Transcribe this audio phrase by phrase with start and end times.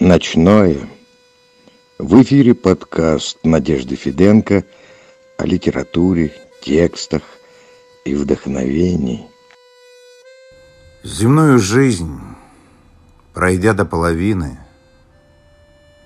[0.00, 0.88] Ночное.
[1.98, 4.64] В эфире подкаст Надежды Фиденко
[5.36, 7.20] о литературе, текстах
[8.06, 9.28] и вдохновении.
[11.02, 12.18] Земную жизнь,
[13.34, 14.58] пройдя до половины,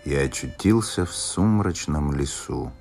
[0.05, 2.73] я очутился в сумрачном лесу,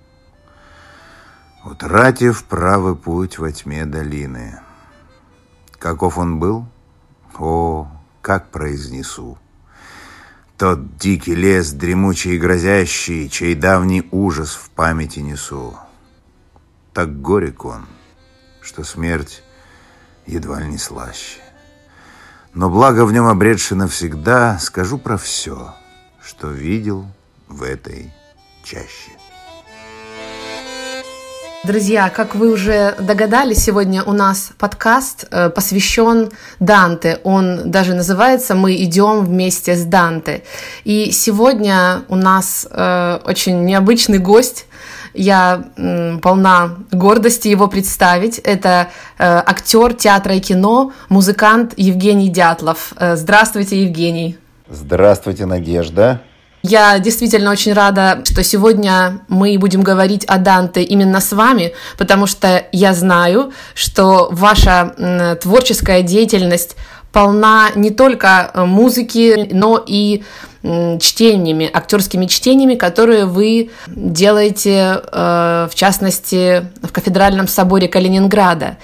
[1.64, 4.60] утратив правый путь во тьме долины.
[5.78, 6.66] Каков он был?
[7.38, 7.92] О,
[8.24, 9.38] как произнесу!
[10.58, 15.78] Тот дикий лес, дремучий и грозящий, Чей давний ужас в памяти несу.
[16.94, 17.86] Так горек он,
[18.62, 19.44] что смерть
[20.26, 21.42] едва ли не слаще.
[22.54, 25.76] Но благо в нем обретши навсегда, Скажу про все,
[26.22, 27.06] что видел
[27.50, 28.14] в этой
[28.64, 29.12] чаще.
[31.66, 36.30] Друзья, как вы уже догадались, сегодня у нас подкаст э, посвящен
[36.60, 37.20] Данте.
[37.24, 40.44] Он даже называется «Мы идем вместе с Данте».
[40.84, 44.68] И сегодня у нас э, очень необычный гость.
[45.16, 45.66] Я
[46.22, 48.38] полна гордости его представить.
[48.38, 52.94] Это э, актер театра и кино, музыкант Евгений Дятлов.
[53.00, 54.38] Здравствуйте, Евгений.
[54.70, 56.22] Здравствуйте, Надежда.
[56.68, 62.26] Я действительно очень рада, что сегодня мы будем говорить о Данте именно с вами, потому
[62.26, 66.76] что я знаю, что ваша творческая деятельность
[67.12, 70.24] полна не только э, музыки, но и
[71.00, 78.78] чтениями, актерскими чтениями, которые вы делаете, э, в частности, в Кафедральном соборе Калининграда.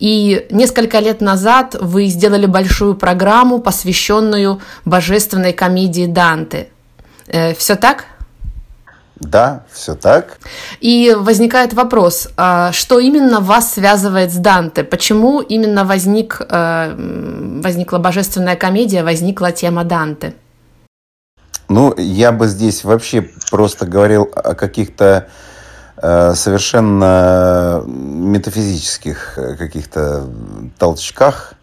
[0.00, 6.70] И несколько лет назад вы сделали большую программу, посвященную божественной комедии Данте–
[7.56, 8.04] все так?
[9.20, 10.38] Да, все так.
[10.80, 14.84] И возникает вопрос, а что именно вас связывает с Данте?
[14.84, 16.94] Почему именно возник, э,
[17.62, 20.34] возникла божественная комедия, возникла тема Данте?
[21.68, 25.28] Ну, я бы здесь вообще просто говорил о каких-то
[25.96, 30.28] э, совершенно метафизических каких-то
[30.78, 31.54] толчках,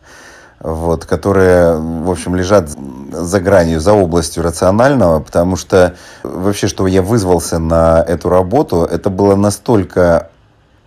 [0.60, 7.02] вот, которые, в общем, лежат за гранью, за областью рационального, потому что вообще, что я
[7.02, 10.30] вызвался на эту работу, это было настолько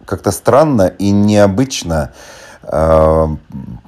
[0.05, 2.13] как-то странно и необычно,
[2.63, 3.27] э,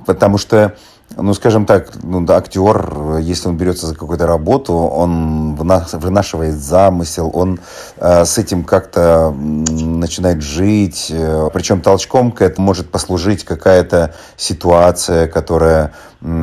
[0.07, 0.75] потому что
[1.17, 7.61] ну, скажем так, ну, актер, если он берется за какую-то работу, он вынашивает замысел, он
[7.97, 15.27] э, с этим как-то начинает жить, э, причем толчком к этому может послужить какая-то ситуация,
[15.27, 15.93] которая,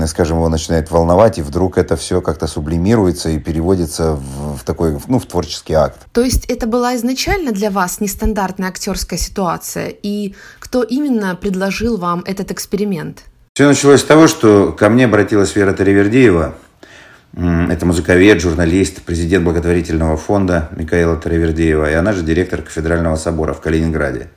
[0.06, 5.00] скажем, его начинает волновать, и вдруг это все как-то сублимируется и переводится в, в такой,
[5.08, 6.06] ну, в творческий акт.
[6.12, 12.24] То есть это была изначально для вас нестандартная актерская ситуация, и кто именно предложил вам
[12.26, 13.24] этот эксперимент?
[13.58, 16.54] Все началось с того, что ко мне обратилась Вера Таривердиева.
[17.36, 21.90] Это музыковед, журналист, президент благотворительного фонда Микаэла Таривердиева.
[21.90, 24.28] И она же директор кафедрального собора в Калининграде,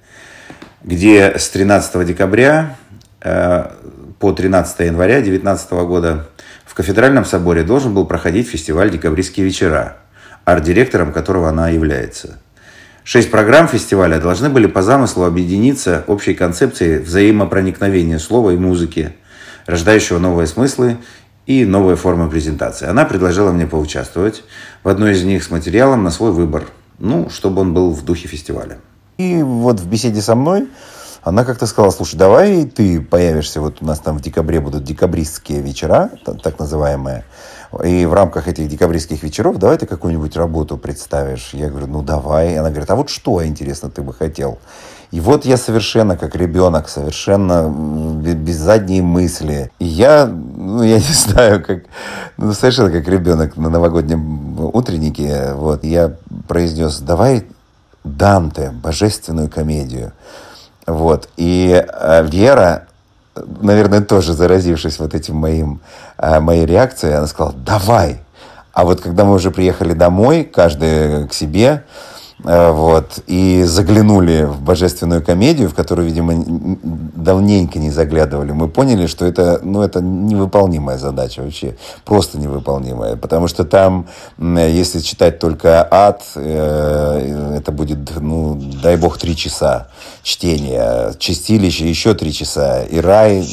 [0.83, 2.79] где с 13 декабря
[3.21, 3.71] э,
[4.19, 6.27] по 13 января 2019 года
[6.65, 9.99] в кафедральном соборе должен был проходить фестиваль «Декабристские вечера»,
[10.47, 12.39] арт-директором которого она является–
[13.03, 19.15] Шесть программ фестиваля должны были по замыслу объединиться общей концепцией взаимопроникновения слова и музыки,
[19.67, 20.99] рождающего новые смыслы
[21.47, 22.87] и новые формы презентации.
[22.87, 24.45] Она предложила мне поучаствовать
[24.85, 26.67] в одной из них с материалом на свой выбор,
[26.99, 28.79] ну, чтобы он был в духе фестиваля.
[29.17, 30.69] И вот в беседе со мной
[31.23, 35.61] она как-то сказала, слушай, давай ты появишься, вот у нас там в декабре будут декабристские
[35.61, 36.11] вечера,
[36.43, 37.25] так называемые,
[37.85, 41.51] и в рамках этих декабристских вечеров давай ты какую-нибудь работу представишь.
[41.53, 42.57] Я говорю, ну давай.
[42.57, 44.59] Она говорит, а вот что, интересно, ты бы хотел?
[45.13, 47.69] И вот я совершенно как ребенок, совершенно
[48.21, 49.71] без задней мысли.
[49.79, 51.85] И я, ну, я не знаю, как,
[52.37, 56.15] ну, совершенно как ребенок на новогоднем утреннике, вот, я
[56.47, 57.47] произнес, давай
[58.05, 60.13] Данте, божественную комедию.
[60.87, 61.29] Вот.
[61.37, 62.87] И э, Вера
[63.61, 65.81] наверное, тоже заразившись вот этим моим,
[66.19, 68.21] э, моей реакцией, она сказала, давай.
[68.73, 71.85] А вот когда мы уже приехали домой, каждый к себе,
[72.45, 76.35] вот, и заглянули в божественную комедию, в которую, видимо,
[77.15, 83.49] давненько не заглядывали, мы поняли, что это, ну, это невыполнимая задача вообще, просто невыполнимая, потому
[83.49, 84.07] что там,
[84.39, 89.89] если читать только ад, э, это будет, ну, дай бог, три часа
[90.23, 93.47] чтения, чистилище еще три часа, и рай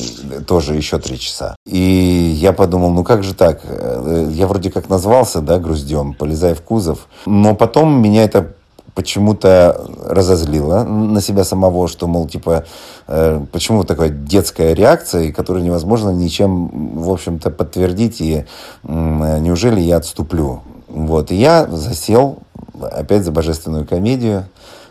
[0.47, 1.55] тоже еще три часа.
[1.65, 6.53] И я подумал, ну как же так, э, я вроде как назвался, да, груздем, полезай
[6.53, 8.53] в кузов, но потом меня это
[8.97, 12.65] почему-то разозлила на себя самого, что, мол, типа,
[13.07, 18.45] э, почему такая детская реакция, которую невозможно ничем, в общем-то, подтвердить, и
[18.83, 20.61] э, неужели я отступлю?
[20.87, 22.39] Вот, и я засел
[22.81, 24.45] опять за божественную комедию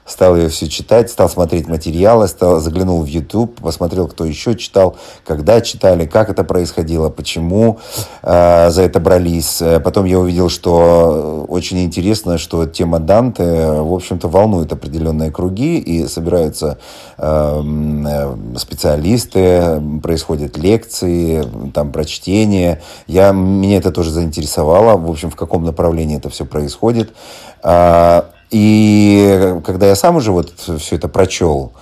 [0.06, 4.96] стал ее все читать, стал смотреть материалы, стал, заглянул в YouTube, посмотрел, кто еще читал,
[5.24, 7.78] когда читали, как это происходило, почему
[8.22, 9.62] э, за это брались.
[9.84, 16.06] Потом я увидел, что очень интересно, что тема Данте, в общем-то, волнует определенные круги, и
[16.06, 16.78] собираются
[17.18, 22.82] эм, э, специалисты, происходят лекции, там, прочтения.
[23.06, 27.12] Я, меня это тоже заинтересовало, в общем, в каком направлении это все происходит.
[27.62, 31.72] А, и когда я сам уже вот все это прочел,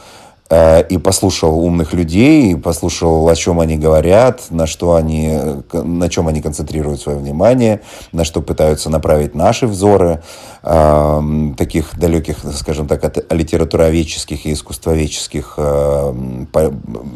[0.51, 5.41] и послушал умных людей, послушал, о чем они говорят, на, что они,
[5.73, 7.81] на чем они концентрируют свое внимание,
[8.13, 10.23] на что пытаются направить наши взоры,
[10.63, 11.21] э,
[11.57, 16.15] таких далеких, скажем так, от литературоведческих и искусствоведческих э,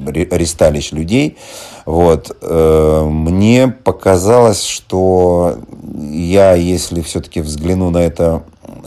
[0.06, 1.36] ресталищ людей.
[1.84, 2.34] Вот.
[2.40, 5.58] Э, мне показалось, что
[6.00, 8.42] я, если все-таки взгляну на это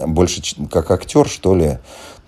[0.05, 0.41] больше
[0.71, 1.77] как актер, что ли,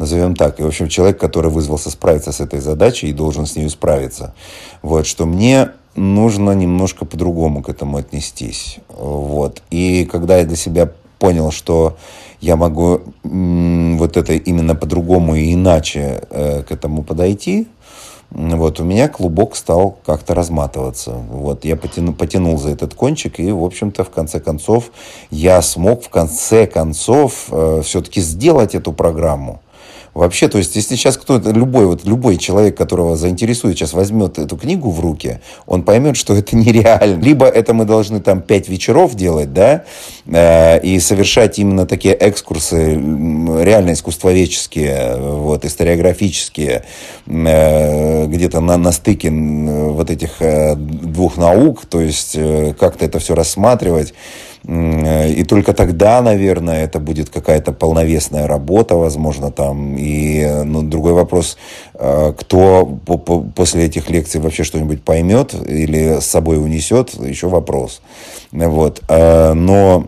[0.03, 0.59] назовем так.
[0.59, 4.33] И, в общем, человек, который вызвался справиться с этой задачей и должен с ней справиться.
[4.81, 8.79] Вот, что мне нужно немножко по-другому к этому отнестись.
[8.89, 9.61] Вот.
[9.71, 10.89] И когда я для себя
[11.19, 11.97] понял, что
[12.41, 17.67] я могу вот это именно по-другому и иначе э, к этому подойти,
[18.33, 21.11] вот, у меня клубок стал как-то разматываться.
[21.11, 24.91] Вот, я потяну, потянул за этот кончик, и, в общем-то, в конце концов,
[25.29, 29.61] я смог в конце концов э, все-таки сделать эту программу.
[30.13, 34.57] Вообще, то есть, если сейчас кто-то, любой, вот, любой человек, которого заинтересует, сейчас возьмет эту
[34.57, 37.19] книгу в руки, он поймет, что это нереально.
[37.19, 39.85] Либо это мы должны там пять вечеров делать, да,
[40.27, 46.83] э, и совершать именно такие экскурсы реально искусствоведческие, вот, историографические,
[47.25, 53.17] э, где-то на, на стыке вот этих э, двух наук, то есть, э, как-то это
[53.17, 54.13] все рассматривать.
[54.65, 59.97] И только тогда, наверное, это будет какая-то полновесная работа, возможно, там.
[59.97, 61.57] И ну, другой вопрос,
[61.95, 62.85] э, кто
[63.55, 68.01] после этих лекций вообще что-нибудь поймет или с собой унесет, еще вопрос.
[68.53, 69.01] Вот.
[69.09, 70.05] Э, но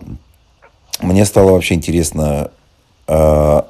[1.02, 2.50] мне стало вообще интересно,
[3.08, 3.62] э,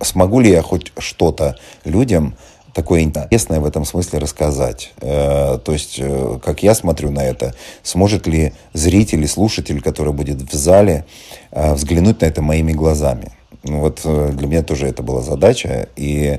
[0.00, 2.34] смогу ли я хоть что-то людям
[2.76, 4.92] такое интересное в этом смысле рассказать.
[5.00, 10.12] Э, то есть, э, как я смотрю на это, сможет ли зритель и слушатель, который
[10.12, 11.06] будет в зале,
[11.52, 13.32] э, взглянуть на это моими глазами.
[13.64, 16.38] Ну вот для меня тоже это была задача, и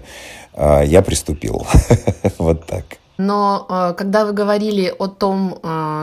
[0.56, 1.66] я приступил.
[2.38, 2.86] Вот так.
[3.18, 3.66] Но
[3.98, 5.60] когда вы говорили о том,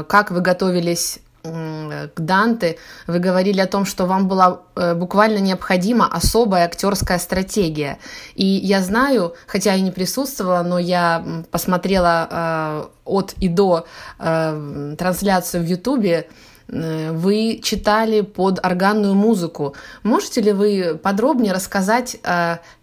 [0.09, 6.09] как вы готовились к Данте, вы говорили о том, что вам была э, буквально необходима
[6.11, 7.99] особая актерская стратегия.
[8.35, 13.87] И я знаю, хотя я не присутствовала, но я посмотрела э, от и до
[14.19, 16.29] э, трансляцию в Ютубе,
[16.67, 19.75] вы читали под органную музыку.
[20.03, 22.17] Можете ли вы подробнее рассказать,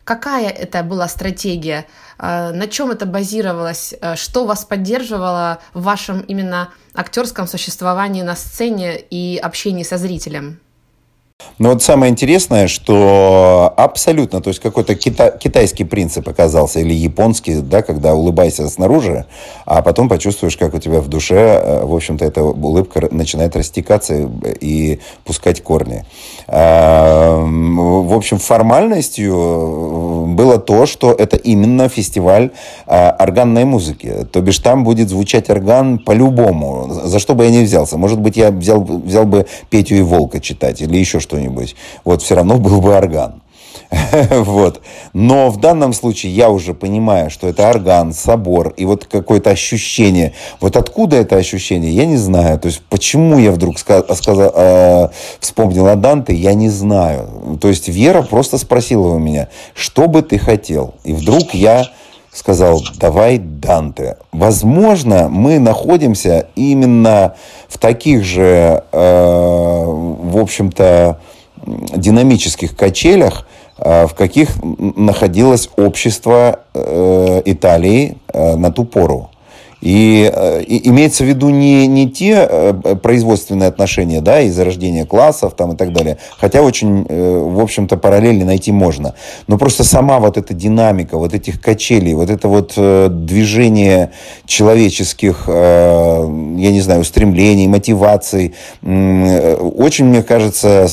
[0.03, 1.87] какая это была стратегия,
[2.21, 9.38] на чем это базировалось, что вас поддерживало в вашем именно актерском существовании на сцене и
[9.38, 10.59] общении со зрителем?
[11.57, 17.62] Но вот самое интересное, что абсолютно, то есть какой-то кита- китайский принцип оказался, или японский,
[17.62, 19.25] да, когда улыбайся снаружи,
[19.65, 24.29] а потом почувствуешь, как у тебя в душе, э, в общем-то, эта улыбка начинает растекаться
[24.59, 26.06] и пускать корни.
[26.47, 30.00] А, в общем, формальностью э,
[30.41, 32.50] было то, что это именно фестиваль
[32.88, 34.27] а, органной музыки.
[34.31, 37.98] То бишь там будет звучать орган по-любому, за что бы я ни взялся.
[37.98, 42.21] Может быть, я взял, взял бы Петю и Волка читать или еще что что-нибудь, вот
[42.21, 43.40] все равно был бы орган.
[44.31, 44.81] вот.
[45.13, 50.33] Но в данном случае я уже понимаю, что это орган, собор, и вот какое-то ощущение.
[50.62, 52.60] Вот откуда это ощущение, я не знаю.
[52.60, 57.57] То есть, почему я вдруг сказал, сказал, э, вспомнил о Данте, я не знаю.
[57.60, 60.93] То есть, Вера просто спросила у меня, что бы ты хотел?
[61.03, 61.88] И вдруг я
[62.33, 64.17] сказал, давай Данте.
[64.31, 67.36] Возможно, мы находимся именно
[67.67, 71.19] в таких же, э, в общем-то,
[71.65, 73.45] динамических качелях,
[73.83, 79.30] в каких находилось общество э, Италии э, на ту пору.
[79.81, 85.05] И, э, и имеется в виду не, не те э, производственные отношения, да, и зарождение
[85.05, 89.15] классов там и так далее, хотя очень, э, в общем-то, параллельно найти можно.
[89.47, 94.11] Но просто сама вот эта динамика, вот этих качелей, вот это вот движение
[94.45, 100.88] человеческих, я не знаю, устремлений, мотиваций, очень, мне кажется,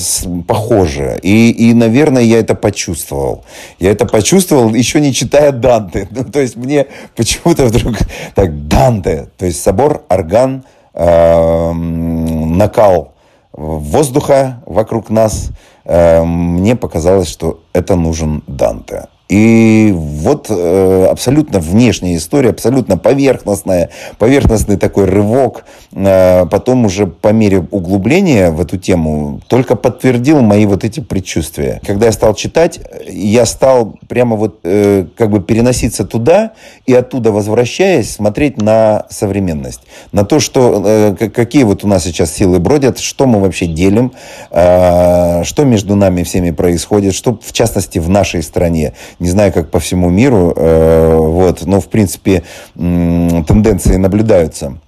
[0.46, 1.18] похоже.
[1.22, 3.44] И, и, наверное, я это почувствовал.
[3.78, 6.08] Я это почувствовал, еще не читая Данте.
[6.18, 7.96] Ну, то есть мне почему-то вдруг
[8.34, 13.12] так, Данте, то есть собор, орган, э, накал,
[13.52, 15.50] воздуха вокруг нас,
[15.84, 19.08] э, мне показалось, что это нужен Данте.
[19.28, 25.66] И вот э, абсолютно внешняя история, абсолютно поверхностная, поверхностный такой рывок.
[25.92, 31.80] Э, потом уже по мере углубления в эту тему только подтвердил мои вот эти предчувствия.
[31.86, 36.52] Когда я стал читать, я стал прямо вот э, как бы переноситься туда
[36.86, 39.82] и оттуда возвращаясь смотреть на современность,
[40.12, 44.12] на то, что э, какие вот у нас сейчас силы бродят, что мы вообще делим,
[44.50, 49.70] э, что между нами всеми происходит, что в частности в нашей стране не знаю, как
[49.70, 52.42] по всему миру, э, вот, но, в принципе,
[52.74, 54.78] тенденции наблюдаются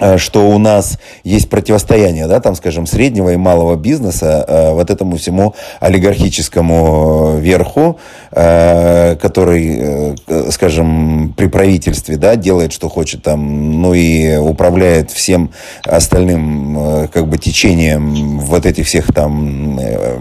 [0.00, 4.90] э, что у нас есть противостояние, да, там, скажем, среднего и малого бизнеса э, вот
[4.90, 7.98] этому всему олигархическому верху,
[8.32, 15.50] э, который, э, скажем, при правительстве, да, делает, что хочет там, ну и управляет всем
[15.84, 20.18] остальным, э, как бы, течением вот этих всех там э,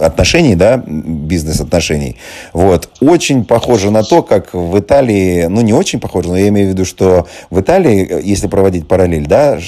[0.00, 2.16] отношений, да, бизнес-отношений.
[2.52, 2.88] Вот.
[3.00, 6.70] Очень похоже на то, как в Италии, ну, не очень похоже, но я имею в
[6.70, 9.58] виду, что в Италии, если проводить параллель, да,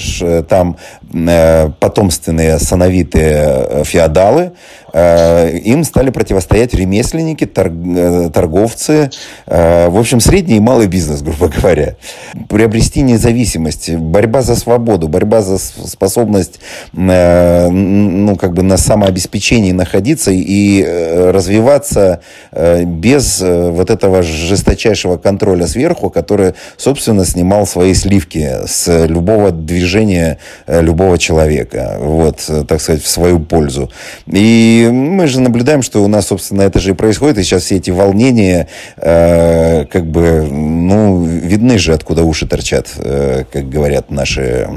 [0.47, 0.77] там
[1.13, 4.51] э, потомственные сановитые э, феодалы,
[4.97, 9.09] им стали противостоять ремесленники, э, торговцы,
[9.45, 11.95] э, в общем, средний и малый бизнес, грубо говоря.
[12.49, 16.59] Приобрести независимость, борьба за свободу, борьба за способность
[16.93, 20.83] ну, как бы на самообеспечении находиться и
[21.31, 30.37] развиваться без вот этого жесточайшего контроля сверху, который, собственно, снимал свои сливки с любого движения
[30.67, 33.91] любого человека, вот, так сказать, в свою пользу.
[34.27, 37.37] И мы же наблюдаем, что у нас, собственно, это же и происходит.
[37.37, 38.67] И сейчас все эти волнения,
[38.97, 44.69] э, как бы, ну, видны же, откуда уши торчат, э, как говорят наши,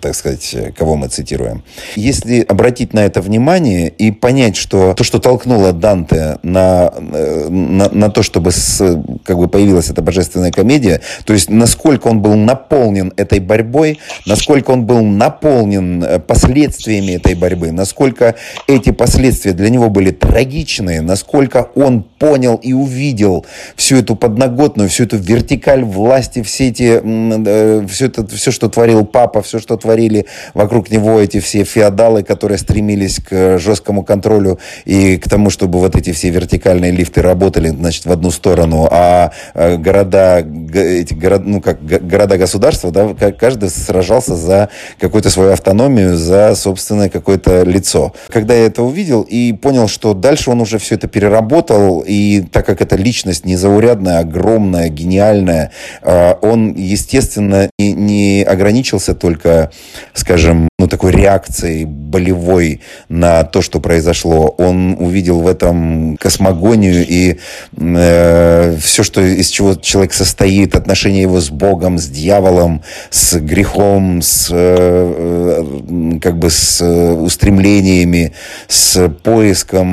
[0.00, 1.62] так сказать, кого мы цитируем.
[1.96, 7.88] Если обратить на это внимание и понять, что то, что толкнуло Данте на, э, на,
[7.90, 12.34] на то, чтобы с, как бы появилась эта божественная комедия, то есть насколько он был
[12.34, 18.34] наполнен этой борьбой, насколько он был наполнен э, последствиями этой борьбы, насколько
[18.66, 23.46] эти последствия последствия для него были трагичные, насколько он понял и увидел
[23.76, 29.06] всю эту подноготную, всю эту вертикаль власти, все эти, э, все, это, все, что творил
[29.06, 35.16] папа, все, что творили вокруг него эти все феодалы, которые стремились к жесткому контролю и
[35.16, 39.76] к тому, чтобы вот эти все вертикальные лифты работали, значит, в одну сторону, а э,
[39.76, 40.44] города,
[40.74, 47.62] эти города, ну как, города-государства, да, каждый сражался за какую-то свою автономию, за собственное какое-то
[47.62, 48.12] лицо.
[48.28, 52.42] Когда я это увидел, увидел и понял, что дальше он уже все это переработал, и
[52.52, 55.70] так как эта личность незаурядная, огромная, гениальная,
[56.02, 59.70] а, он, естественно, не, не ограничился только,
[60.14, 64.54] скажем, ну, такой реакцией болевой на то, что произошло.
[64.58, 67.36] Он увидел в этом космогонию и
[67.76, 74.22] э, все, что, из чего человек состоит, отношения его с Богом, с дьяволом, с грехом,
[74.22, 78.32] с, э, э как бы с устремлениями,
[78.68, 79.88] с поиском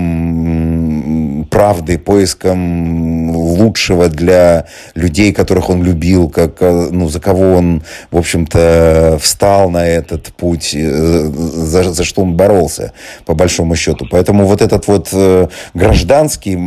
[1.46, 4.66] правды, поиском лучшего для
[4.96, 10.72] людей, которых он любил, как, ну, за кого он, в общем-то, встал на этот путь,
[10.74, 12.94] э, за, за что он боролся,
[13.26, 14.06] по большому счету.
[14.10, 16.58] Поэтому вот этот вот э, гражданский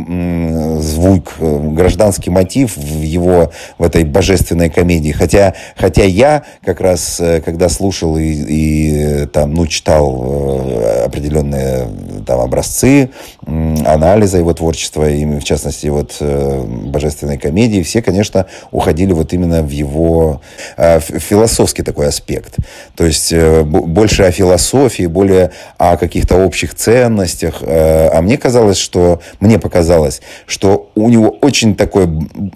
[0.81, 7.21] звук, э, гражданский мотив в его, в этой божественной комедии, хотя, хотя я как раз,
[7.45, 11.87] когда слушал и, и там, ну, читал определенные
[12.25, 13.09] там образцы
[13.45, 19.61] анализа его творчества, и в частности вот э, божественной комедии, все, конечно, уходили вот именно
[19.61, 20.41] в его
[20.77, 22.57] э, философский такой аспект.
[22.95, 27.61] То есть э, больше о философии, более о каких-то общих ценностях.
[27.61, 32.07] А мне казалось, что, мне показалось, что у него очень такое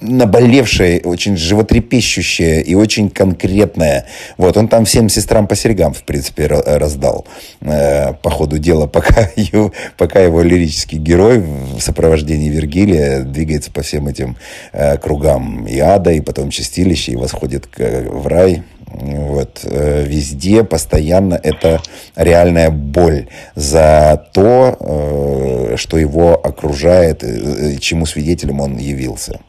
[0.01, 4.05] наболевшее, очень животрепещущее и очень конкретное.
[4.37, 7.25] Вот, он там всем сестрам по серьгам, в принципе, раздал
[7.59, 14.07] по ходу дела, пока его, пока его лирический герой в сопровождении Вергилия двигается по всем
[14.07, 14.35] этим
[14.73, 18.63] э, кругам и ада, и потом чистилища, и восходит к, в рай.
[18.85, 19.61] Вот.
[19.63, 21.81] Э, везде постоянно это
[22.15, 29.39] реальная боль за то, э, что его окружает, э, чему свидетелем он явился.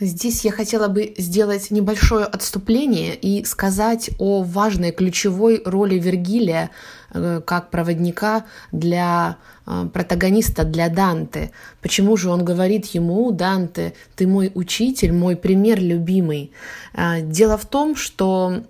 [0.00, 6.70] Здесь я хотела бы сделать небольшое отступление и сказать о важной ключевой роли Вергилия
[7.12, 11.50] э, как проводника для э, протагониста, для Данте.
[11.82, 16.52] Почему же он говорит ему, Данте, ты мой учитель, мой пример любимый?
[16.94, 18.62] Э, дело в том, что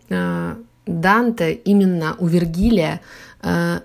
[0.87, 3.03] Данте именно у Вергилия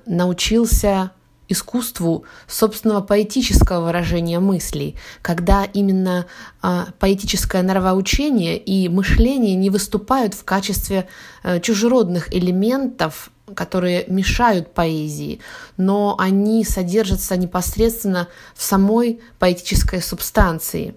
[0.05, 1.11] научился
[1.49, 6.25] искусству собственного поэтического выражения мыслей, когда именно
[6.61, 11.07] э, поэтическое нравоучение и мышление не выступают в качестве
[11.43, 15.39] э, чужеродных элементов которые мешают поэзии,
[15.77, 20.95] но они содержатся непосредственно в самой поэтической субстанции.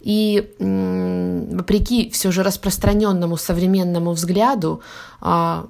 [0.00, 4.80] И вопреки все же распространенному современному взгляду,
[5.20, 5.66] а,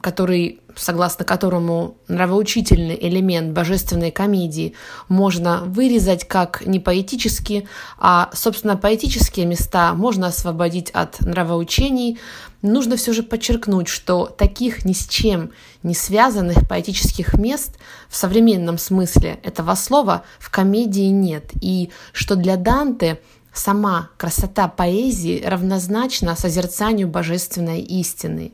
[0.00, 4.74] который, согласно которому нравоучительный элемент божественной комедии
[5.08, 7.66] можно вырезать как не поэтически,
[7.98, 12.18] а, собственно, поэтические места можно освободить от нравоучений,
[12.62, 15.50] нужно все же подчеркнуть, что таких ни с чем
[15.82, 17.78] не связанных поэтических мест
[18.08, 23.18] в современном смысле этого слова в комедии нет, и что для Данте
[23.58, 28.52] сама красота поэзии равнозначна созерцанию божественной истины.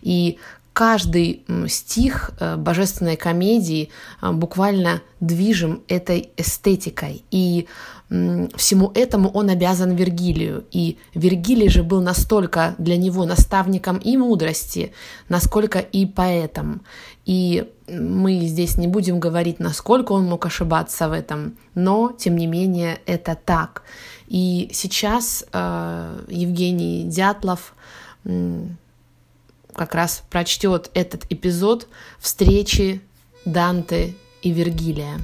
[0.00, 0.38] И
[0.74, 3.88] каждый стих э, божественной комедии
[4.20, 7.24] э, буквально движим этой эстетикой.
[7.30, 7.66] И
[8.56, 10.64] всему этому он обязан Вергилию.
[10.70, 14.92] И Вергилий же был настолько для него наставником и мудрости,
[15.28, 16.82] насколько и поэтом.
[17.24, 22.46] И мы здесь не будем говорить, насколько он мог ошибаться в этом, но, тем не
[22.46, 23.82] менее, это так.
[24.28, 27.74] И сейчас э, Евгений Дятлов
[29.74, 31.88] как раз прочтет этот эпизод
[32.18, 33.00] встречи
[33.44, 35.20] Данте и Вергилия.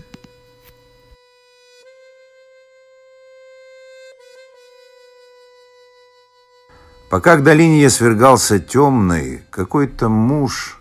[7.11, 10.81] Пока к долине свергался темный, какой-то муж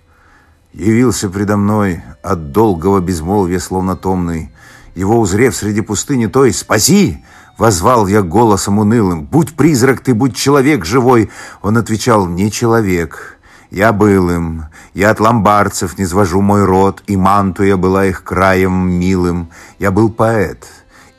[0.73, 4.51] явился предо мной от долгого безмолвия, словно томный.
[4.93, 7.23] Его узрев среди пустыни той «Спаси!»
[7.57, 11.29] Возвал я голосом унылым «Будь призрак ты, будь человек живой!»
[11.61, 13.38] Он отвечал «Не человек,
[13.71, 18.89] я был им, я от ломбарцев не свожу мой род, и мантуя была их краем
[18.89, 19.49] милым.
[19.77, 20.65] Я был поэт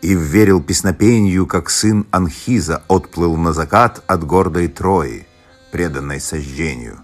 [0.03, 5.27] и верил песнопению, как сын Анхиза отплыл на закат от гордой Трои,
[5.71, 6.99] преданной сожжению.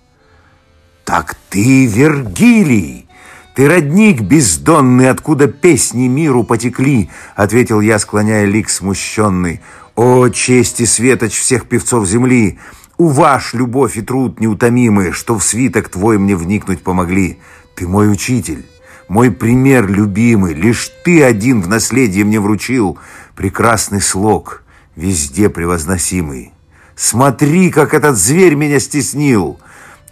[1.04, 3.06] «Так ты Вергилий!»
[3.54, 9.62] «Ты родник бездонный, откуда песни миру потекли»,— ответил я, склоняя лик смущенный.
[9.94, 12.58] «О, честь и светоч всех певцов земли!
[12.98, 17.38] У ваш любовь и труд неутомимые, что в свиток твой мне вникнуть помогли.
[17.74, 18.64] Ты мой учитель,
[19.06, 22.98] мой пример любимый, лишь ты один в наследие мне вручил
[23.34, 24.62] прекрасный слог,
[24.94, 26.54] везде превозносимый.
[26.94, 29.60] Смотри, как этот зверь меня стеснил.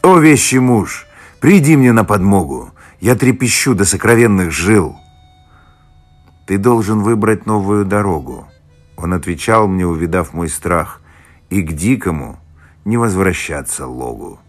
[0.03, 1.07] О, вещий муж,
[1.41, 4.95] приди мне на подмогу, я трепещу до сокровенных жил.
[6.47, 8.47] Ты должен выбрать новую дорогу.
[8.97, 11.01] Он отвечал мне, увидав мой страх,
[11.49, 12.39] и к дикому—
[12.85, 14.41] не возвращаться логу.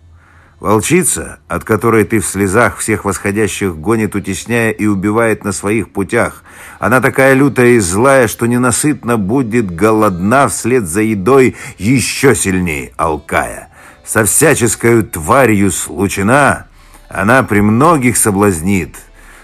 [0.59, 6.43] Волчица, от которой ты в слезах всех восходящих гонит, утесняя и убивает на своих путях.
[6.79, 13.69] Она такая лютая и злая, что ненасытно будет голодна вслед за едой еще сильней алкая.
[14.05, 16.67] Со всяческой тварью случена,
[17.09, 18.95] она при многих соблазнит,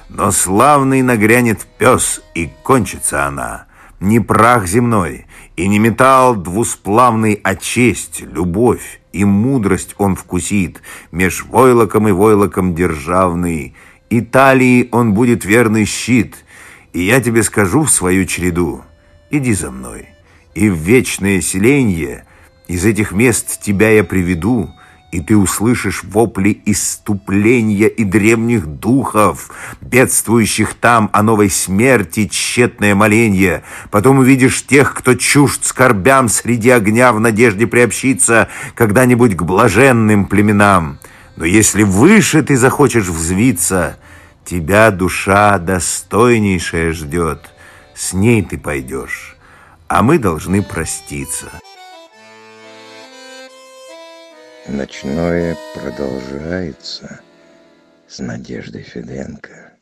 [0.07, 3.65] но славный нагрянет пес, и кончится она.
[3.99, 11.45] Не прах земной, и не металл двусплавный, а честь, любовь и мудрость он вкусит, меж
[11.45, 13.75] войлоком и войлоком державный.
[14.09, 16.35] Италии он будет верный щит,
[16.93, 18.83] и я тебе скажу в свою череду,
[19.29, 20.09] иди за мной,
[20.53, 22.25] и в вечное селенье
[22.67, 24.71] из этих мест тебя я приведу,
[25.11, 33.63] и ты услышишь вопли иступления и древних духов, бедствующих там о новой смерти тщетное моленье.
[33.89, 40.99] Потом увидишь тех, кто чужд скорбям среди огня в надежде приобщиться когда-нибудь к блаженным племенам.
[41.35, 43.97] Но если выше ты захочешь взвиться,
[44.45, 47.53] тебя душа достойнейшая ждет.
[47.95, 49.35] С ней ты пойдешь,
[49.87, 51.51] а мы должны проститься».
[54.67, 57.19] Ночное продолжается
[58.07, 59.73] с Надеждой Феденко.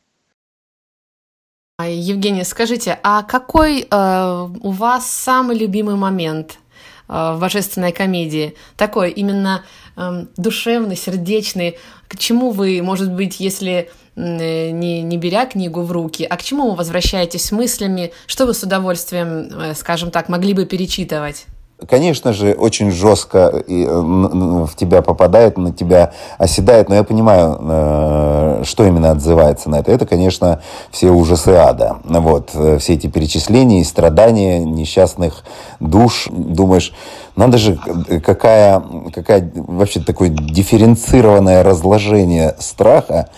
[1.84, 6.58] Евгений, скажите, а какой э, у вас самый любимый момент
[7.08, 8.54] э, в божественной комедии?
[8.78, 9.64] Такой именно
[9.96, 11.78] э, душевный, сердечный.
[12.08, 16.42] К чему вы, может быть, если э, не, не беря книгу в руки, а к
[16.42, 18.12] чему вы возвращаетесь мыслями?
[18.26, 21.46] Что вы с удовольствием, э, скажем так, могли бы перечитывать?
[21.88, 28.86] Конечно же, очень жестко в тебя попадает, на тебя оседает, но я понимаю, э, что
[28.86, 29.92] именно отзывается на это.
[29.92, 31.98] Это, конечно, все ужасы ада.
[32.04, 35.44] Вот, э, все эти перечисления и страдания несчастных
[35.78, 36.28] душ.
[36.30, 36.92] Думаешь,
[37.36, 37.78] надо же,
[38.24, 38.82] какая,
[39.14, 43.28] какая вообще такое дифференцированное разложение страха,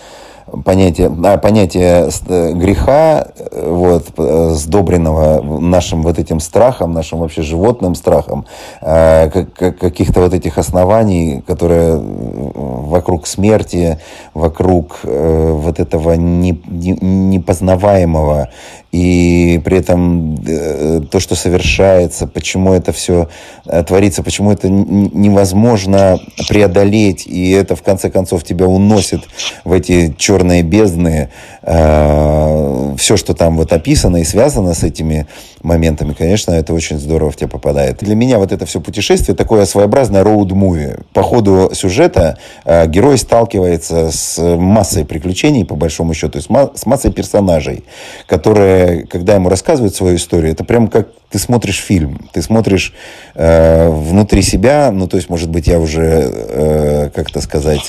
[0.61, 7.41] понятие, а, понятие э, греха, э, вот, э, сдобренного нашим вот этим страхом, нашим вообще
[7.41, 8.45] животным страхом,
[8.81, 13.99] каких-то вот этих оснований, которые вокруг смерти,
[14.33, 18.49] вокруг вот этого непознаваемого
[18.93, 23.27] и при этом э, то, что совершается, почему это все
[23.65, 29.21] э, творится, почему это невозможно преодолеть, и это в конце концов тебя уносит
[29.63, 31.29] в эти черные бездны,
[31.63, 35.27] э, все, что там вот описано и связано с этими
[35.61, 37.97] моментами, конечно, это очень здорово в тебя попадает.
[37.99, 41.03] Для меня вот это все путешествие такое своеобразное роуд-муви.
[41.13, 47.83] По ходу сюжета герой сталкивается с массой приключений, по большому счету, с массой персонажей,
[48.27, 52.93] которые когда ему рассказывают свою историю, это прям как ты смотришь фильм, ты смотришь
[53.33, 57.87] э, внутри себя, ну, то есть, может быть, я уже, э, как это сказать,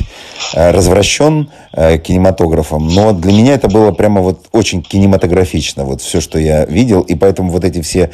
[0.55, 6.21] э, развращен э, кинематографом, но для меня это было прямо вот очень кинематографично, вот все,
[6.21, 8.11] что я видел, и поэтому вот эти все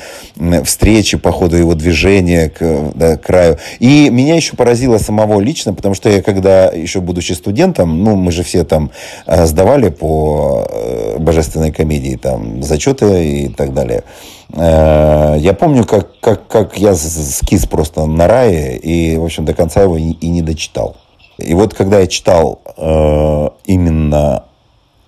[0.65, 3.59] встречи по ходу его движения к, да, к краю.
[3.81, 8.33] И меня еще поразило самого лично, потому что я, когда еще будучи студентом, ну, мы
[8.33, 8.93] же все там
[9.27, 14.03] э, сдавали по э, божественной комедии, там, зачеты и так далее.
[14.55, 19.53] Э, я помню, как, как, как я скис просто на рае, и, в общем, до
[19.53, 20.97] конца его и, не дочитал.
[21.37, 24.45] И вот когда я читал э, именно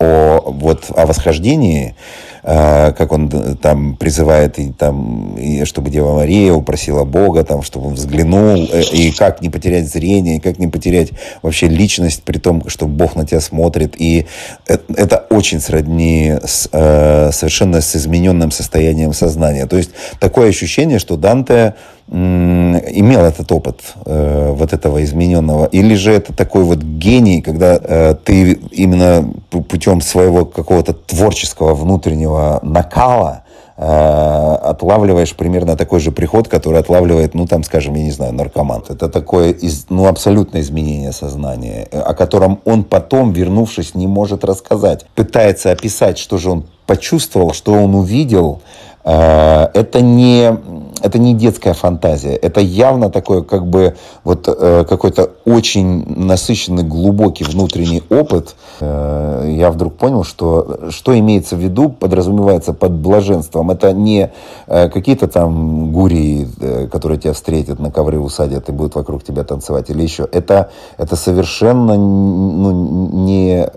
[0.03, 1.95] о, вот, о восхождении,
[2.43, 7.89] э, как он там призывает, и, там, и чтобы Дева Мария упросила Бога, там, чтобы
[7.89, 11.11] он взглянул, э, и как не потерять зрение, как не потерять
[11.43, 13.95] вообще личность, при том, что Бог на тебя смотрит.
[14.01, 14.27] И
[14.67, 19.67] это, это очень сродни с, э, совершенно с измененным состоянием сознания.
[19.67, 21.75] То есть такое ощущение, что Данте
[22.09, 28.15] имел этот опыт э, вот этого измененного, или же это такой вот гений, когда э,
[28.23, 33.45] ты именно путем своего какого-то творческого внутреннего накала
[33.77, 38.85] э, отлавливаешь примерно такой же приход, который отлавливает, ну там, скажем, я не знаю, наркоман.
[38.89, 45.07] Это такое, из, ну абсолютное изменение сознания, о котором он потом, вернувшись, не может рассказать.
[45.15, 48.61] Пытается описать, что же он почувствовал, что он увидел,
[49.05, 50.57] Э, это не,
[51.03, 57.45] это не детская фантазия, это явно такой как бы вот э, какой-то очень насыщенный глубокий
[57.45, 58.55] внутренний опыт.
[58.81, 63.71] Э, я вдруг понял, что что имеется в виду, подразумевается под блаженством.
[63.71, 64.33] Это не
[64.67, 66.49] какие-то там гурии,
[66.91, 70.29] которые тебя встретят на ковры усадят и будут вокруг тебя танцевать или еще.
[70.31, 73.69] Это, это совершенно ну, не,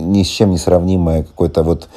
[0.00, 1.88] ни с чем не сравнимое какое-то вот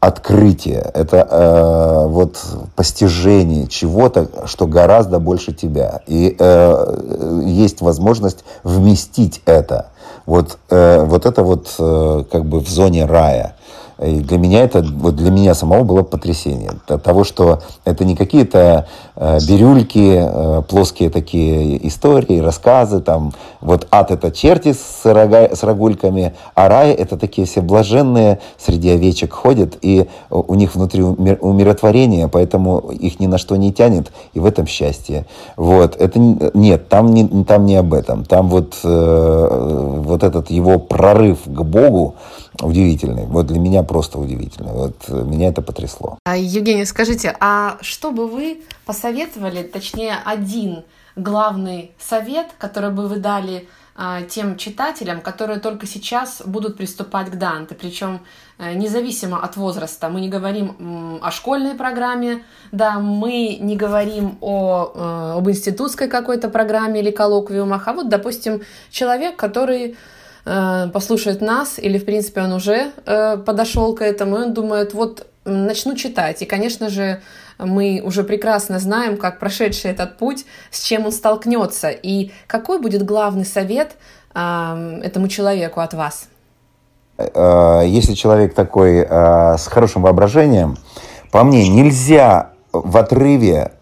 [0.00, 2.42] открытие, это э, вот
[2.74, 6.00] постижение чего-то, что гораздо больше тебя.
[6.06, 9.90] И э, есть возможность вместить это.
[10.24, 13.56] Вот, э, вот это вот э, как бы в зоне рая.
[14.02, 16.72] И для меня это, вот для меня самого было потрясение.
[16.88, 23.86] От того, что это не какие-то э, бирюльки, э, плоские такие истории, рассказы, там, вот
[23.90, 29.34] ад это черти с, рога, с рогульками, а рай это такие все блаженные, среди овечек
[29.34, 34.46] ходят, и у них внутри умиротворение, поэтому их ни на что не тянет, и в
[34.46, 35.26] этом счастье.
[35.56, 38.24] Вот, это нет, там не, там не об этом.
[38.24, 42.14] Там вот, э, вот этот его прорыв к Богу,
[42.60, 43.26] удивительный.
[43.26, 44.72] Вот для меня просто удивительный.
[44.72, 46.18] Вот э, меня это потрясло.
[46.24, 50.84] А, Евгений, скажите, а что бы вы посоветовали, точнее один
[51.16, 53.68] главный совет, который бы вы дали
[54.02, 58.20] а, тем читателям, которые только сейчас будут приступать к Данте, причем
[58.58, 60.08] э, независимо от возраста.
[60.08, 62.42] Мы не говорим о школьной программе,
[62.72, 68.62] да, мы не говорим о, э, об институтской какой-то программе или коллоквиумах, а вот, допустим,
[68.90, 69.96] человек, который
[70.44, 75.26] послушает нас, или, в принципе, он уже э, подошел к этому, и он думает, вот,
[75.44, 76.42] начну читать.
[76.42, 77.20] И, конечно же,
[77.58, 83.04] мы уже прекрасно знаем, как прошедший этот путь, с чем он столкнется, и какой будет
[83.04, 83.96] главный совет
[84.34, 86.28] э, этому человеку от вас?
[87.18, 90.78] Если человек такой с хорошим воображением,
[91.30, 93.72] по мне, нельзя в отрыве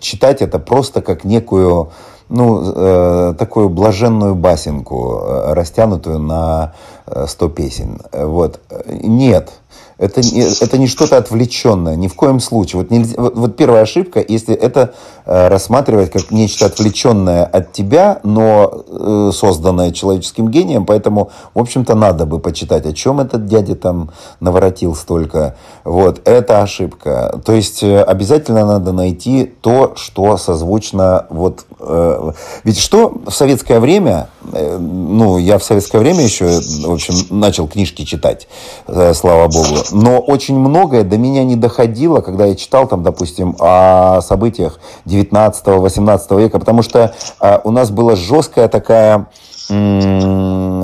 [0.00, 1.92] читать это просто как некую
[2.28, 6.74] ну, э, такую блаженную басенку, э, растянутую на
[7.06, 8.00] э, сто песен.
[8.12, 8.60] Вот.
[8.86, 9.52] Нет.
[9.98, 12.82] Это не, это не что-то отвлеченное, ни в коем случае.
[12.82, 18.20] Вот, нельзя, вот, вот первая ошибка, если это э, рассматривать как нечто отвлеченное от тебя,
[18.22, 23.74] но э, созданное человеческим гением, поэтому, в общем-то, надо бы почитать, о чем этот дядя
[23.74, 25.56] там наворотил столько.
[25.84, 27.40] Вот, это ошибка.
[27.44, 31.64] То есть, э, обязательно надо найти то, что созвучно вот...
[31.80, 32.32] Э,
[32.64, 37.66] ведь что в советское время, э, ну, я в советское время еще, в общем, начал
[37.66, 38.46] книжки читать,
[38.88, 43.56] э, слава богу, но очень многое до меня не доходило, когда я читал там, допустим,
[43.58, 49.26] о событиях 19-18 века, потому что а, у нас была жесткая такая,
[49.70, 50.75] э,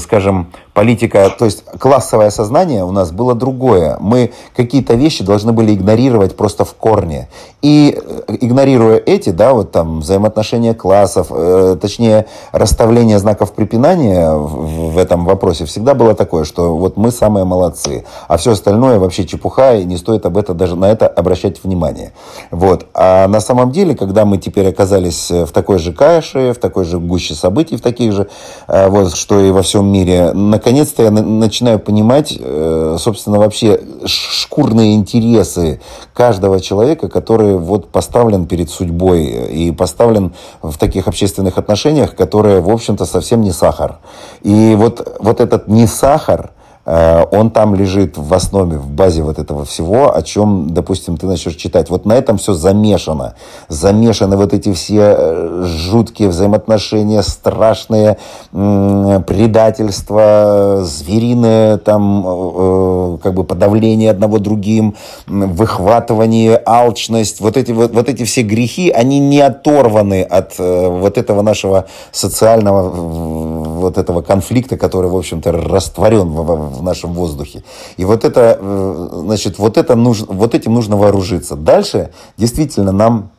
[0.00, 0.48] скажем,
[0.80, 3.96] политика, то есть классовое сознание у нас было другое.
[4.00, 7.28] Мы какие-то вещи должны были игнорировать просто в корне.
[7.60, 14.92] И э, игнорируя эти, да, вот там взаимоотношения классов, э, точнее расставление знаков препинания в,
[14.92, 19.26] в этом вопросе всегда было такое, что вот мы самые молодцы, а все остальное вообще
[19.26, 22.12] чепуха, и не стоит об этом даже на это обращать внимание.
[22.50, 22.86] Вот.
[22.94, 26.98] А на самом деле, когда мы теперь оказались в такой же каше, в такой же
[26.98, 28.28] гуще событий, в таких же,
[28.68, 34.94] э, вот, что и во всем мире, наконец-то я начинаю понимать, э, собственно, вообще шкурные
[34.94, 35.80] интересы
[36.14, 40.32] каждого человека, который вот поставлен перед судьбой и поставлен
[40.62, 43.98] в таких общественных отношениях, которые, в общем-то, совсем не сахар.
[44.42, 46.59] И вот, вот этот не сахар– Э,
[46.90, 51.54] он там лежит в основе, в базе вот этого всего, о чем, допустим, ты начнешь
[51.54, 51.88] читать.
[51.88, 53.34] Вот на этом все замешано.
[53.68, 58.18] Замешаны вот эти все э, жуткие взаимоотношения, страшные
[58.50, 67.40] предательства, звериное там э, как бы подавление одного другим, выхватывание, алчность.
[67.40, 73.59] Вот эти, вот, вот эти все грехи, они не оторваны от вот этого нашего социального
[73.80, 77.64] вот этого конфликта, который, в общем-то, растворен в, в нашем воздухе.
[77.96, 81.56] И вот это, э, значит, вот, это нужно, вот этим нужно вооружиться.
[81.56, 83.30] Дальше действительно нам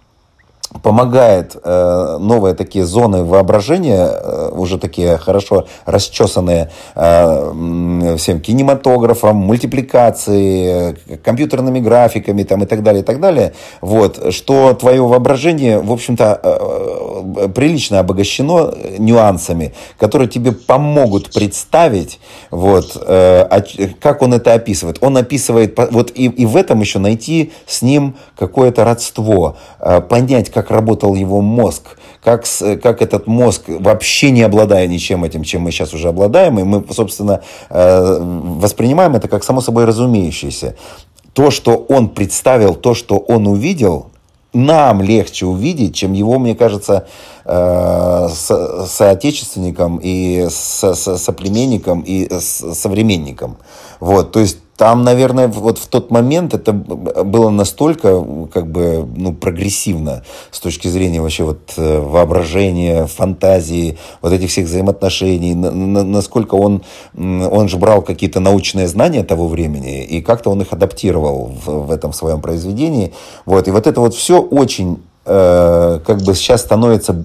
[0.83, 10.95] помогает э, новые такие зоны воображения, э, уже такие хорошо расчесанные э, всем кинематографом, мультипликацией,
[11.17, 13.53] компьютерными графиками там, и так далее, и так далее.
[13.81, 22.97] Вот, что твое воображение, в общем-то, э, прилично обогащено нюансами, которые тебе помогут представить, вот,
[23.05, 24.97] э, как он это описывает.
[25.01, 30.49] Он описывает, вот и, и в этом еще найти с ним какое-то родство, э, понять,
[30.49, 32.45] как как работал его мозг, как,
[32.83, 36.83] как этот мозг, вообще не обладая ничем этим, чем мы сейчас уже обладаем, и мы,
[36.91, 40.75] собственно, э, воспринимаем это как само собой разумеющееся.
[41.33, 44.11] То, что он представил, то, что он увидел,
[44.53, 47.07] нам легче увидеть, чем его, мне кажется,
[47.45, 53.57] э, со, соотечественником и со, со, соплеменником и современником.
[53.99, 59.31] Вот, то есть там, наверное, вот в тот момент это было настолько как бы ну,
[59.31, 66.81] прогрессивно с точки зрения вообще вот э, воображения, фантазии, вот этих всех взаимоотношений, насколько он,
[67.15, 71.91] он же брал какие-то научные знания того времени и как-то он их адаптировал в, в
[71.91, 73.13] этом своем произведении.
[73.45, 73.67] Вот.
[73.67, 77.23] И вот это вот все очень Э, как бы сейчас становится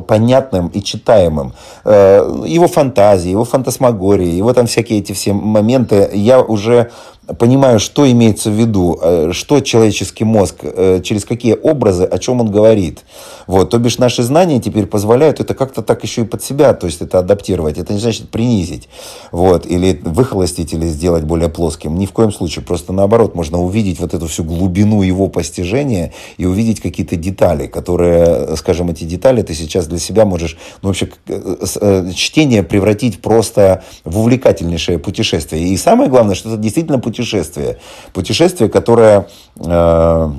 [0.00, 1.52] понятным и читаемым.
[1.84, 6.90] Э, его фантазии, его фантасмагории, его там всякие эти все моменты, я уже
[7.38, 12.40] понимаю, что имеется в виду, э, что человеческий мозг, э, через какие образы, о чем
[12.40, 13.04] он говорит.
[13.46, 16.86] Вот, то бишь наши знания теперь позволяют это как-то так еще и под себя, то
[16.86, 17.78] есть это адаптировать.
[17.78, 18.88] Это не значит принизить,
[19.32, 21.98] вот, или выхолостить, или сделать более плоским.
[21.98, 22.64] Ни в коем случае.
[22.64, 28.56] Просто наоборот, можно увидеть вот эту всю глубину его постижения и увидеть какие-то детали, которые,
[28.56, 34.18] скажем, эти детали ты сейчас для себя можешь, ну, вообще, э, чтение превратить просто в
[34.18, 35.68] увлекательнейшее путешествие.
[35.68, 37.78] И самое главное, что это действительно путешествие путешествие.
[38.12, 40.30] Путешествие, которое э,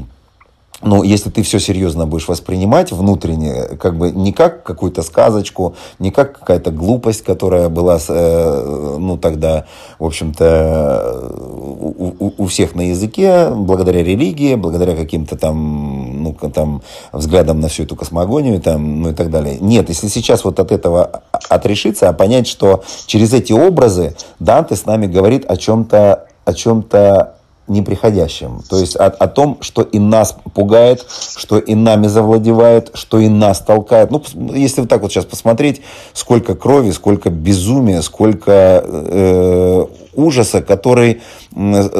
[0.82, 6.12] ну, если ты все серьезно будешь воспринимать внутренне, как бы не как какую-то сказочку, не
[6.12, 9.66] как какая-то глупость, которая была, э, ну, тогда,
[10.00, 11.32] в общем-то,
[11.72, 16.82] у, у всех на языке, благодаря религии, благодаря каким-то там, ну, там,
[17.14, 19.58] взглядам на всю эту космогонию, там, ну, и так далее.
[19.62, 24.86] Нет, если сейчас вот от этого отрешиться, а понять, что через эти образы Данте с
[24.86, 27.36] нами говорит о чем-то о чем-то
[27.68, 28.62] неприходящем.
[28.70, 31.06] То есть о, о том, что и нас пугает,
[31.38, 34.12] что и нами завладевает, что и нас толкает.
[34.12, 34.22] Ну,
[34.54, 35.82] если вот так вот сейчас посмотреть,
[36.14, 41.22] сколько крови, сколько безумия, сколько э, ужаса, который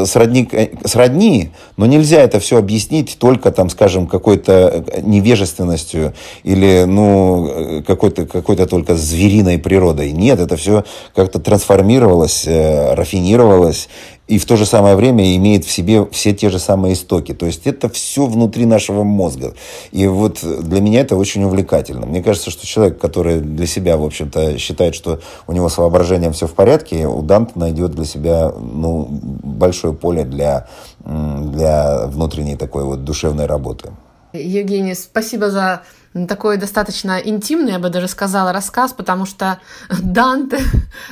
[0.06, 0.50] сродни,
[0.86, 8.56] сродни, но нельзя это все объяснить только, там, скажем, какой-то невежественностью или ну, какой-то какой
[8.56, 10.12] только звериной природой.
[10.12, 13.90] Нет, это все как-то трансформировалось, э, рафинировалось
[14.28, 17.34] и в то же самое время имеет в себе все те же самые истоки.
[17.34, 19.54] То есть это все внутри нашего мозга.
[19.92, 22.06] И вот для меня это очень увлекательно.
[22.06, 26.34] Мне кажется, что человек, который для себя, в общем-то, считает, что у него с воображением
[26.34, 30.68] все в порядке, у Данта найдет для себя ну, большое поле для,
[31.04, 33.92] для внутренней такой вот душевной работы.
[34.34, 35.82] Евгений, спасибо за
[36.28, 39.60] такой достаточно интимный, я бы даже сказала, рассказ, потому что
[40.02, 40.60] Данте,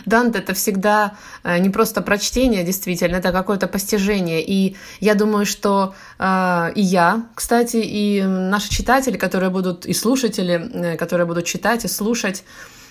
[0.06, 4.42] Данте это всегда э, не просто прочтение, действительно, это какое-то постижение.
[4.42, 10.94] И я думаю, что э, и я, кстати, и наши читатели, которые будут, и слушатели,
[10.94, 12.46] э, которые будут читать и слушать,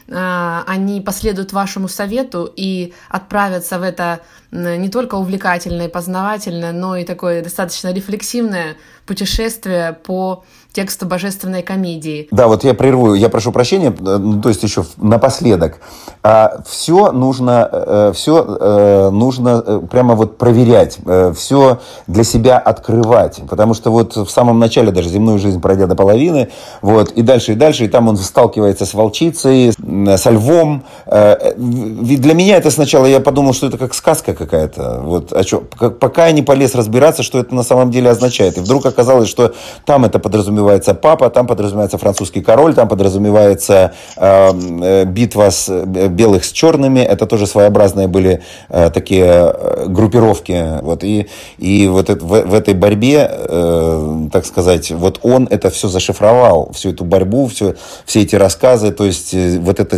[0.07, 4.21] э, они последуют вашему совету и отправятся в это
[4.53, 12.29] не только увлекательное и познавательное, но и такое достаточно рефлексивное путешествие по тексту божественной комедии.
[12.31, 15.79] Да, вот я прерву, я прошу прощения, э, ну, то есть еще напоследок.
[16.23, 20.99] А, все нужно, э, все э, нужно прямо вот проверять,
[21.37, 25.95] все для себя открывать, потому что вот в самом начале даже земную жизнь пройдя до
[25.95, 29.73] половины, вот, и дальше, и дальше, и там он сталкивается с волчицей,
[30.17, 30.85] со львом.
[31.07, 35.59] Ведь для меня это сначала, я подумал, что это как сказка какая-то, вот, а что,
[35.59, 39.55] пока я не полез разбираться, что это на самом деле означает, и вдруг оказалось, что
[39.85, 45.69] там это подразумевает подразумевается папа, там подразумевается французский король, там подразумевается эм, э, битва с
[45.69, 47.01] э, белых с черными.
[47.01, 50.81] Это тоже своеобразные были э, такие э, группировки.
[50.83, 51.29] Вот, и,
[51.59, 56.71] и вот это, в, в этой борьбе, э, так сказать, вот он это все зашифровал,
[56.73, 57.75] всю эту борьбу, все,
[58.05, 58.93] все эти рассказы.
[58.93, 59.97] То есть э, вот это,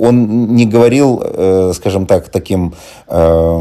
[0.00, 2.74] он не говорил, э, скажем так, таким
[3.08, 3.60] э,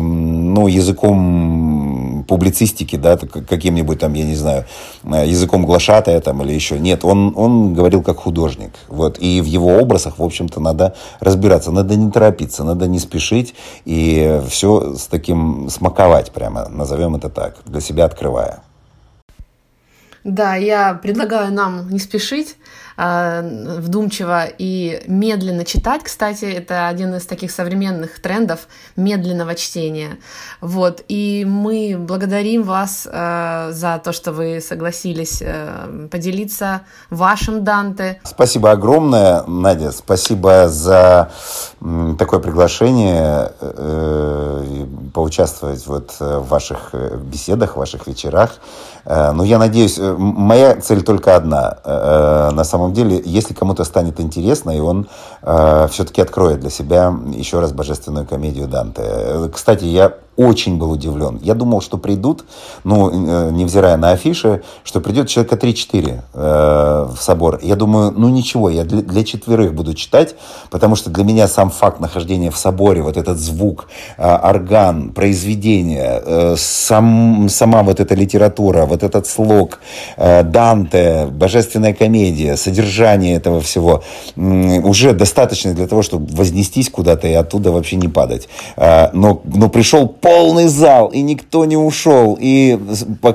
[0.54, 4.66] ну, языком публицистики, да, каким-нибудь там, я не знаю,
[5.04, 6.80] э, языком глашатая там или еще.
[6.80, 8.72] Нет, он, он говорил как художник.
[8.88, 9.20] Вот.
[9.20, 11.72] И в его образах, в общем-то, надо разбираться.
[11.72, 13.56] Надо не торопиться, надо не спешить
[13.86, 18.62] и все с таким смаковать прямо, назовем это так, для себя открывая.
[20.24, 22.56] Да, я предлагаю нам не спешить,
[22.96, 26.04] вдумчиво и медленно читать.
[26.04, 30.18] Кстати, это один из таких современных трендов медленного чтения.
[30.62, 31.04] Вот.
[31.08, 38.20] И мы благодарим вас э, за то, что вы согласились э, поделиться вашим Данте.
[38.24, 39.92] Спасибо огромное, Надя.
[39.92, 41.32] Спасибо за
[42.18, 43.52] такое приглашение
[45.14, 48.60] поучаствовать вот в ваших беседах, в ваших вечерах.
[49.06, 51.78] Ну, я надеюсь, моя цель только одна.
[52.54, 55.08] На самом деле, если кому-то станет интересно, и он
[55.42, 59.50] э, все-таки откроет для себя еще раз божественную комедию Данте.
[59.54, 61.40] Кстати, я очень был удивлен.
[61.42, 62.46] Я думал, что придут,
[62.84, 67.60] ну, э, невзирая на афиши, что придет человека 3-4 э, в собор.
[67.62, 70.36] Я думаю, ну ничего, я для, для четверых буду читать,
[70.72, 76.22] потому что для меня сам факт нахождения в соборе, вот этот звук, э, орган, произведение,
[76.26, 79.80] э, сам, сама вот эта литература, вот этот слог,
[80.18, 84.04] э, Данте, божественная комедия, содержание этого всего,
[84.36, 88.48] э, уже достаточно для того, чтобы вознестись куда-то и оттуда вообще не падать.
[88.78, 92.38] Э, но, но пришел полный зал, и никто не ушел.
[92.40, 92.80] И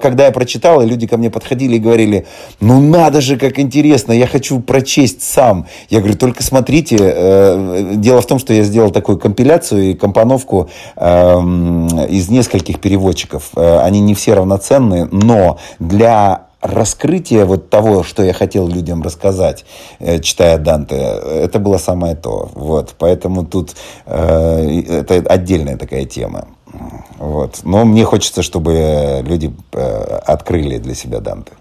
[0.01, 2.27] когда я прочитал, и люди ко мне подходили и говорили,
[2.61, 5.66] ну надо же, как интересно, я хочу прочесть сам.
[5.90, 10.70] Я говорю, только смотрите, э, дело в том, что я сделал такую компиляцию и компоновку
[10.96, 13.51] эм, из нескольких переводчиков.
[13.55, 19.66] Э, они не все равноценные, но для раскрытие вот того, что я хотел людям рассказать,
[19.98, 22.51] э, читая Данте, это было самое то.
[22.55, 22.94] Вот.
[22.98, 23.74] Поэтому тут
[24.07, 26.48] э, это отдельная такая тема.
[27.18, 27.61] Вот.
[27.64, 31.52] Но мне хочется, чтобы люди э, открыли для себя Данте.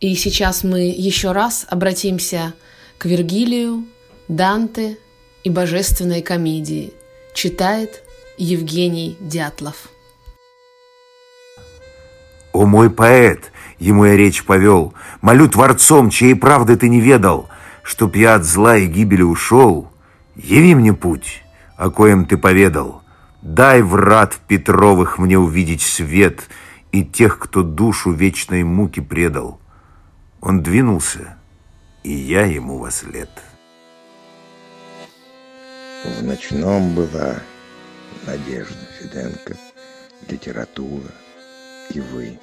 [0.00, 2.54] И сейчас мы еще раз обратимся
[2.98, 3.84] к Вергилию,
[4.28, 4.98] Данте
[5.44, 6.92] и божественной комедии.
[7.34, 8.02] Читает
[8.36, 9.88] Евгений Дятлов.
[12.52, 14.94] «О мой поэт!»— ему я речь повел.
[15.20, 17.48] «Молю Творцом, чьей правды ты не ведал,
[17.82, 19.88] чтоб я от зла и гибели ушел.
[20.36, 21.42] Яви мне путь,
[21.76, 22.97] о коем ты поведал.
[23.48, 26.50] Дай, врат Петровых, мне увидеть свет
[26.92, 29.58] и тех, кто душу вечной муки предал.
[30.42, 31.38] Он двинулся,
[32.02, 33.30] и я ему во след.
[36.04, 37.36] В ночном была
[38.26, 39.56] Надежда Фиденко,
[40.28, 41.10] литература
[41.88, 42.38] и вы.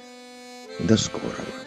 [0.80, 1.65] До скорого.